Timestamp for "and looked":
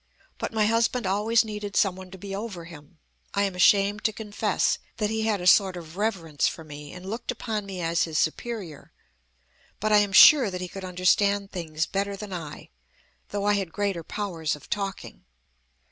6.91-7.29